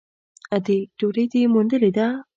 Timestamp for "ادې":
0.55-0.77